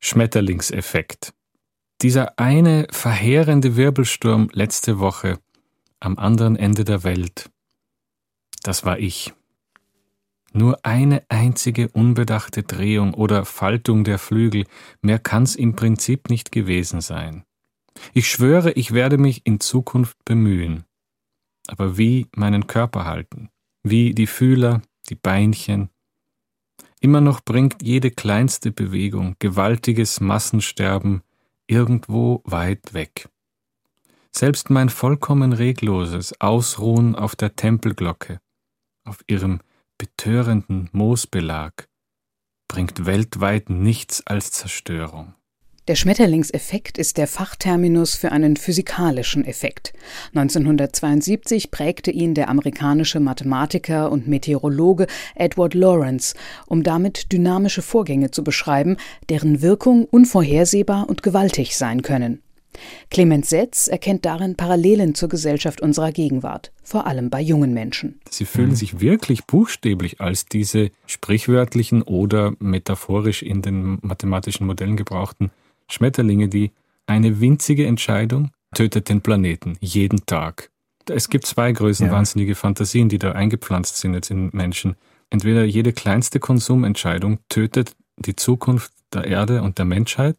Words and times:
Schmetterlingseffekt. 0.00 1.32
Dieser 2.02 2.38
eine 2.38 2.86
verheerende 2.90 3.76
Wirbelsturm 3.76 4.48
letzte 4.52 4.98
Woche 4.98 5.38
am 6.00 6.18
anderen 6.18 6.56
Ende 6.56 6.84
der 6.84 7.04
Welt, 7.04 7.50
das 8.62 8.84
war 8.84 8.98
ich. 8.98 9.32
Nur 10.52 10.84
eine 10.84 11.22
einzige 11.28 11.88
unbedachte 11.88 12.62
Drehung 12.62 13.14
oder 13.14 13.44
Faltung 13.44 14.02
der 14.04 14.18
Flügel, 14.18 14.64
mehr 15.00 15.18
kann's 15.18 15.54
im 15.54 15.76
Prinzip 15.76 16.28
nicht 16.28 16.50
gewesen 16.50 17.00
sein. 17.00 17.44
Ich 18.14 18.28
schwöre, 18.28 18.72
ich 18.72 18.92
werde 18.92 19.18
mich 19.18 19.42
in 19.44 19.60
Zukunft 19.60 20.16
bemühen. 20.24 20.84
Aber 21.68 21.98
wie 21.98 22.26
meinen 22.34 22.66
Körper 22.66 23.04
halten? 23.04 23.50
Wie 23.82 24.12
die 24.12 24.26
Fühler, 24.26 24.82
die 25.08 25.14
Beinchen? 25.14 25.90
Immer 27.00 27.22
noch 27.22 27.40
bringt 27.40 27.82
jede 27.82 28.10
kleinste 28.10 28.70
Bewegung 28.70 29.34
gewaltiges 29.38 30.20
Massensterben 30.20 31.22
irgendwo 31.66 32.42
weit 32.44 32.92
weg. 32.92 33.28
Selbst 34.32 34.70
mein 34.70 34.90
vollkommen 34.90 35.52
regloses 35.52 36.38
Ausruhen 36.40 37.16
auf 37.16 37.34
der 37.34 37.56
Tempelglocke, 37.56 38.40
auf 39.04 39.24
ihrem 39.26 39.60
betörenden 39.98 40.90
Moosbelag, 40.92 41.88
bringt 42.68 43.06
weltweit 43.06 43.70
nichts 43.70 44.26
als 44.26 44.52
Zerstörung. 44.52 45.34
Der 45.90 45.96
Schmetterlingseffekt 45.96 46.98
ist 46.98 47.18
der 47.18 47.26
Fachterminus 47.26 48.14
für 48.14 48.30
einen 48.30 48.56
physikalischen 48.56 49.44
Effekt. 49.44 49.92
1972 50.36 51.72
prägte 51.72 52.12
ihn 52.12 52.34
der 52.34 52.48
amerikanische 52.48 53.18
Mathematiker 53.18 54.12
und 54.12 54.28
Meteorologe 54.28 55.08
Edward 55.34 55.74
Lawrence, 55.74 56.36
um 56.68 56.84
damit 56.84 57.32
dynamische 57.32 57.82
Vorgänge 57.82 58.30
zu 58.30 58.44
beschreiben, 58.44 58.98
deren 59.30 59.62
Wirkung 59.62 60.04
unvorhersehbar 60.04 61.08
und 61.08 61.24
gewaltig 61.24 61.76
sein 61.76 62.02
können. 62.02 62.40
Clemens 63.10 63.50
Setz 63.50 63.88
erkennt 63.88 64.24
darin 64.24 64.54
Parallelen 64.54 65.16
zur 65.16 65.28
Gesellschaft 65.28 65.80
unserer 65.80 66.12
Gegenwart, 66.12 66.70
vor 66.84 67.08
allem 67.08 67.30
bei 67.30 67.40
jungen 67.40 67.74
Menschen. 67.74 68.20
Sie 68.30 68.44
fühlen 68.44 68.76
sich 68.76 69.00
wirklich 69.00 69.44
buchstäblich 69.44 70.20
als 70.20 70.46
diese 70.46 70.92
sprichwörtlichen 71.06 72.02
oder 72.02 72.52
metaphorisch 72.60 73.42
in 73.42 73.60
den 73.60 73.98
mathematischen 74.02 74.68
Modellen 74.68 74.96
gebrauchten 74.96 75.50
Schmetterlinge, 75.92 76.48
die 76.48 76.72
eine 77.06 77.40
winzige 77.40 77.86
Entscheidung 77.86 78.50
tötet 78.74 79.08
den 79.08 79.20
Planeten 79.20 79.76
jeden 79.80 80.24
Tag. 80.26 80.70
Es 81.08 81.28
gibt 81.28 81.46
zwei 81.46 81.72
Größen, 81.72 82.06
ja. 82.06 82.12
wahnsinnige 82.12 82.54
Fantasien, 82.54 83.08
die 83.08 83.18
da 83.18 83.32
eingepflanzt 83.32 83.96
sind 83.96 84.14
jetzt 84.14 84.30
in 84.30 84.50
Menschen. 84.52 84.96
Entweder 85.28 85.64
jede 85.64 85.92
kleinste 85.92 86.38
Konsumentscheidung 86.38 87.38
tötet 87.48 87.96
die 88.16 88.36
Zukunft 88.36 88.92
der 89.12 89.24
Erde 89.24 89.62
und 89.62 89.78
der 89.78 89.86
Menschheit 89.86 90.36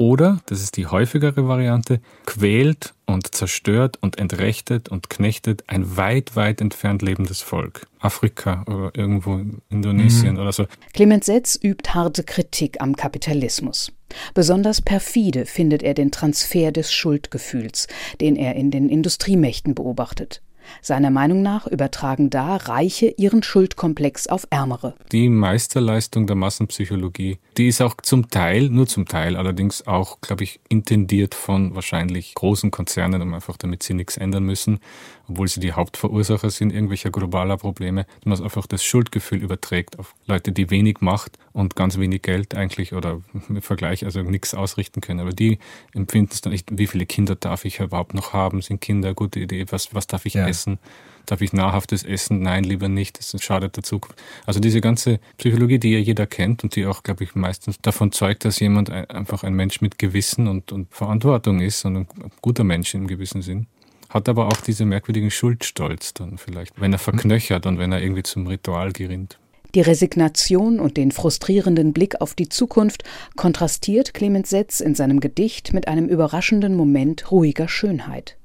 oder, 0.00 0.40
das 0.46 0.62
ist 0.62 0.78
die 0.78 0.86
häufigere 0.86 1.46
Variante, 1.46 2.00
quält 2.24 2.94
und 3.04 3.34
zerstört 3.34 3.98
und 4.00 4.18
entrechtet 4.18 4.88
und 4.88 5.10
knechtet 5.10 5.64
ein 5.66 5.98
weit, 5.98 6.36
weit 6.36 6.62
entfernt 6.62 7.02
lebendes 7.02 7.42
Volk. 7.42 7.86
Afrika 7.98 8.64
oder 8.66 8.92
irgendwo 8.94 9.34
in 9.34 9.60
Indonesien 9.68 10.34
mhm. 10.34 10.40
oder 10.40 10.52
so. 10.52 10.66
Clemens 10.94 11.26
Setz 11.26 11.58
übt 11.62 11.90
harte 11.90 12.24
Kritik 12.24 12.80
am 12.80 12.96
Kapitalismus. 12.96 13.92
Besonders 14.32 14.80
perfide 14.80 15.44
findet 15.44 15.82
er 15.82 15.92
den 15.92 16.10
Transfer 16.10 16.72
des 16.72 16.92
Schuldgefühls, 16.92 17.86
den 18.22 18.36
er 18.36 18.54
in 18.54 18.70
den 18.70 18.88
Industriemächten 18.88 19.74
beobachtet. 19.74 20.40
Seiner 20.82 21.10
Meinung 21.10 21.42
nach 21.42 21.66
übertragen 21.66 22.30
da 22.30 22.56
Reiche 22.56 23.14
ihren 23.16 23.42
Schuldkomplex 23.42 24.26
auf 24.26 24.46
Ärmere. 24.50 24.94
Die 25.12 25.28
Meisterleistung 25.28 26.26
der 26.26 26.36
Massenpsychologie, 26.36 27.38
die 27.56 27.68
ist 27.68 27.80
auch 27.80 27.94
zum 28.02 28.30
Teil, 28.30 28.68
nur 28.68 28.86
zum 28.86 29.06
Teil 29.06 29.36
allerdings 29.36 29.86
auch, 29.86 30.20
glaube 30.20 30.44
ich, 30.44 30.60
intendiert 30.68 31.34
von 31.34 31.74
wahrscheinlich 31.74 32.34
großen 32.34 32.70
Konzernen, 32.70 33.22
um 33.22 33.34
einfach 33.34 33.56
damit 33.56 33.82
sie 33.82 33.94
nichts 33.94 34.16
ändern 34.16 34.44
müssen, 34.44 34.80
obwohl 35.28 35.48
sie 35.48 35.60
die 35.60 35.72
Hauptverursacher 35.72 36.50
sind 36.50 36.72
irgendwelcher 36.72 37.10
globaler 37.10 37.56
Probleme, 37.56 38.06
dass 38.24 38.38
man 38.38 38.42
einfach 38.42 38.66
das 38.66 38.82
Schuldgefühl 38.84 39.42
überträgt 39.42 39.98
auf 39.98 40.14
Leute, 40.26 40.52
die 40.52 40.70
wenig 40.70 41.00
Macht 41.00 41.38
und 41.52 41.76
ganz 41.76 41.98
wenig 41.98 42.22
Geld 42.22 42.54
eigentlich 42.54 42.92
oder 42.92 43.20
im 43.48 43.62
Vergleich 43.62 44.04
also 44.04 44.22
nichts 44.22 44.54
ausrichten 44.54 45.00
können. 45.00 45.20
Aber 45.20 45.32
die 45.32 45.58
empfinden 45.94 46.30
es 46.32 46.40
dann 46.40 46.52
nicht, 46.52 46.68
wie 46.72 46.86
viele 46.86 47.06
Kinder 47.06 47.34
darf 47.34 47.64
ich 47.64 47.80
überhaupt 47.80 48.14
noch 48.14 48.32
haben? 48.32 48.62
Sind 48.62 48.80
Kinder 48.80 49.08
eine 49.08 49.14
gute 49.14 49.40
Idee? 49.40 49.66
Was, 49.70 49.94
was 49.94 50.06
darf 50.06 50.26
ich 50.26 50.34
ja. 50.34 50.46
Essen? 50.50 50.78
Darf 51.26 51.40
ich 51.42 51.52
nahrhaftes 51.52 52.02
essen? 52.02 52.40
Nein, 52.42 52.64
lieber 52.64 52.88
nicht. 52.88 53.18
Das 53.18 53.40
schadet 53.42 53.76
der 53.76 53.84
Zukunft. 53.84 54.20
Also 54.46 54.58
diese 54.58 54.80
ganze 54.80 55.20
Psychologie, 55.38 55.78
die 55.78 55.92
ja 55.92 55.98
jeder 55.98 56.26
kennt 56.26 56.64
und 56.64 56.74
die 56.74 56.86
auch, 56.86 57.02
glaube 57.02 57.24
ich, 57.24 57.34
meistens 57.34 57.78
davon 57.80 58.10
zeugt, 58.10 58.44
dass 58.44 58.58
jemand 58.58 58.90
einfach 58.90 59.44
ein 59.44 59.54
Mensch 59.54 59.80
mit 59.80 59.98
Gewissen 59.98 60.48
und, 60.48 60.72
und 60.72 60.92
Verantwortung 60.92 61.60
ist 61.60 61.84
und 61.84 61.96
ein 61.96 62.08
guter 62.42 62.64
Mensch 62.64 62.94
im 62.94 63.06
gewissen 63.06 63.42
Sinn 63.42 63.66
hat 64.10 64.28
aber 64.28 64.48
auch 64.48 64.60
diese 64.60 64.84
merkwürdigen 64.84 65.30
Schuldstolz 65.30 66.14
dann 66.14 66.36
vielleicht, 66.36 66.80
wenn 66.80 66.92
er 66.92 66.98
verknöchert 66.98 67.64
und 67.64 67.78
wenn 67.78 67.92
er 67.92 68.02
irgendwie 68.02 68.24
zum 68.24 68.46
Ritual 68.48 68.92
gerinnt. 68.92 69.38
Die 69.76 69.80
Resignation 69.80 70.80
und 70.80 70.96
den 70.96 71.12
frustrierenden 71.12 71.92
Blick 71.92 72.20
auf 72.20 72.34
die 72.34 72.48
Zukunft 72.48 73.04
kontrastiert 73.36 74.14
Clemens 74.14 74.50
Setz 74.50 74.80
in 74.80 74.96
seinem 74.96 75.20
Gedicht 75.20 75.72
mit 75.72 75.86
einem 75.86 76.08
überraschenden 76.08 76.74
Moment 76.74 77.30
ruhiger 77.30 77.68
Schönheit. 77.68 78.36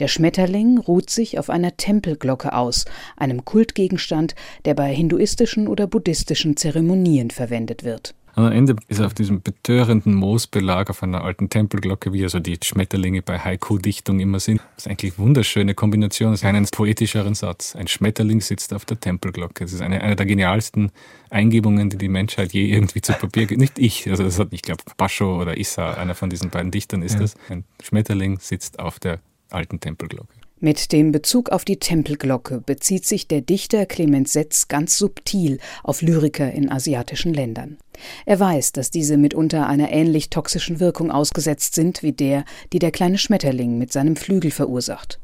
Der 0.00 0.08
Schmetterling 0.08 0.78
ruht 0.78 1.10
sich 1.10 1.38
auf 1.38 1.50
einer 1.50 1.76
Tempelglocke 1.76 2.52
aus, 2.52 2.84
einem 3.16 3.44
Kultgegenstand, 3.44 4.34
der 4.64 4.74
bei 4.74 4.94
hinduistischen 4.94 5.68
oder 5.68 5.86
buddhistischen 5.86 6.56
Zeremonien 6.56 7.30
verwendet 7.30 7.84
wird. 7.84 8.14
Am 8.34 8.50
Ende 8.50 8.76
ist 8.88 8.98
er 8.98 9.06
auf 9.06 9.14
diesem 9.14 9.42
betörenden 9.42 10.14
Moosbelag 10.14 10.88
auf 10.88 11.02
einer 11.02 11.22
alten 11.22 11.50
Tempelglocke, 11.50 12.14
wie 12.14 12.22
also 12.22 12.38
die 12.38 12.58
Schmetterlinge 12.62 13.20
bei 13.20 13.38
Haiku-Dichtung 13.38 14.20
immer 14.20 14.40
sind. 14.40 14.62
Das 14.76 14.86
ist 14.86 14.90
eigentlich 14.90 15.18
eine 15.18 15.26
wunderschöne 15.26 15.74
Kombination. 15.74 16.30
Das 16.30 16.40
ist 16.40 16.46
einen 16.46 16.66
poetischeren 16.66 17.34
Satz. 17.34 17.76
Ein 17.76 17.88
Schmetterling 17.88 18.40
sitzt 18.40 18.72
auf 18.72 18.86
der 18.86 18.98
Tempelglocke. 18.98 19.64
Das 19.64 19.74
ist 19.74 19.82
eine, 19.82 20.00
eine 20.00 20.16
der 20.16 20.24
genialsten 20.24 20.92
Eingebungen, 21.28 21.90
die 21.90 21.98
die 21.98 22.08
Menschheit 22.08 22.54
je 22.54 22.64
irgendwie 22.64 23.02
zu 23.02 23.12
Papier 23.12 23.46
gibt. 23.46 23.60
Nicht 23.60 23.78
ich, 23.78 24.08
also 24.08 24.22
das 24.22 24.38
hat, 24.38 24.48
ich 24.52 24.62
glaube, 24.62 24.82
Bascho 24.96 25.38
oder 25.38 25.58
Issa, 25.58 25.92
einer 25.94 26.14
von 26.14 26.30
diesen 26.30 26.48
beiden 26.48 26.70
Dichtern 26.70 27.02
ist 27.02 27.14
ja. 27.14 27.20
das. 27.20 27.34
Ein 27.50 27.64
Schmetterling 27.82 28.38
sitzt 28.40 28.78
auf 28.78 28.98
der 28.98 29.20
alten 29.54 29.80
Tempelglocke. 29.80 30.34
Mit 30.64 30.92
dem 30.92 31.10
Bezug 31.10 31.48
auf 31.50 31.64
die 31.64 31.78
Tempelglocke 31.78 32.60
bezieht 32.60 33.04
sich 33.04 33.26
der 33.26 33.40
Dichter 33.40 33.84
Clemens 33.84 34.32
Setz 34.32 34.68
ganz 34.68 34.96
subtil 34.96 35.58
auf 35.82 36.02
Lyriker 36.02 36.52
in 36.52 36.70
asiatischen 36.70 37.34
Ländern. 37.34 37.78
Er 38.26 38.38
weiß, 38.38 38.70
dass 38.70 38.90
diese 38.90 39.16
mitunter 39.16 39.66
einer 39.66 39.90
ähnlich 39.90 40.30
toxischen 40.30 40.78
Wirkung 40.78 41.10
ausgesetzt 41.10 41.74
sind 41.74 42.04
wie 42.04 42.12
der, 42.12 42.44
die 42.72 42.78
der 42.78 42.92
kleine 42.92 43.18
Schmetterling 43.18 43.76
mit 43.76 43.92
seinem 43.92 44.14
Flügel 44.14 44.52
verursacht. 44.52 45.18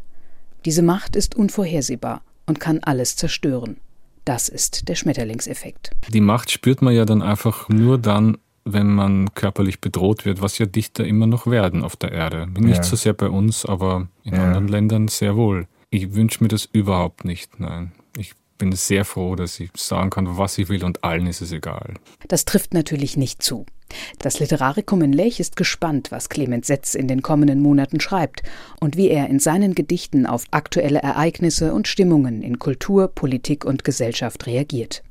Diese 0.65 0.83
Macht 0.83 1.15
ist 1.15 1.37
unvorhersehbar 1.37 2.23
und 2.47 2.59
kann 2.59 2.81
alles 2.83 3.15
zerstören. 3.15 3.77
Das 4.25 4.49
ist 4.49 4.89
der 4.89 4.97
Schmetterlingseffekt. 4.97 5.93
Die 6.09 6.21
Macht 6.21 6.51
spürt 6.51 6.83
man 6.83 6.95
ja 6.95 7.05
dann 7.05 7.23
einfach 7.23 7.69
nur 7.69 7.97
dann, 7.97 8.39
wenn 8.73 8.95
man 8.95 9.35
körperlich 9.35 9.81
bedroht 9.81 10.25
wird, 10.25 10.43
was 10.43 10.59
ja 10.59 10.67
Dichter 10.67 11.05
immer 11.07 11.27
noch 11.27 11.47
werden 11.47 11.85
auf 11.85 11.97
der 11.97 12.13
Erde. 12.13 12.47
Nicht 12.59 12.77
ja. 12.77 12.83
so 12.83 12.97
sehr 12.97 13.13
bei 13.13 13.29
uns, 13.29 13.65
aber 13.65 14.09
in 14.25 14.35
ja. 14.35 14.45
anderen 14.45 14.69
Ländern 14.69 15.09
sehr 15.09 15.37
wohl. 15.37 15.67
Ich 15.91 16.15
wünsche 16.15 16.43
mir 16.43 16.49
das 16.49 16.69
überhaupt 16.71 17.25
nicht, 17.25 17.61
nein. 17.61 17.93
Ich 18.17 18.35
bin 18.59 18.73
sehr 18.73 19.05
froh, 19.05 19.37
dass 19.37 19.59
ich 19.61 19.71
sagen 19.77 20.11
kann, 20.11 20.37
was 20.37 20.59
ich 20.59 20.69
will 20.69 20.85
und 20.85 21.05
allen 21.05 21.27
ist 21.27 21.41
es 21.41 21.53
egal. 21.53 21.95
Das 22.27 22.45
trifft 22.45 22.75
natürlich 22.75 23.17
nicht 23.17 23.43
zu. 23.43 23.65
Das 24.19 24.39
Literarikum 24.39 25.01
in 25.01 25.13
Lech 25.13 25.41
ist 25.41 25.57
gespannt, 25.57 26.11
was 26.11 26.29
Clemens 26.29 26.67
Setz 26.67 26.95
in 26.95 27.09
den 27.09 27.23
kommenden 27.23 27.61
Monaten 27.61 28.01
schreibt 28.01 28.43
und 28.81 28.97
wie 28.97 29.09
er 29.09 29.29
in 29.29 29.39
seinen 29.39 29.75
Gedichten 29.75 30.27
auf 30.27 30.45
aktuelle 30.51 30.99
Ereignisse 30.99 31.73
und 31.73 31.89
Stimmungen 31.89 32.43
in 32.43 32.59
Kultur, 32.59 33.09
Politik 33.09 33.65
und 33.65 33.85
Gesellschaft 33.85 34.47
reagiert. 34.47 35.03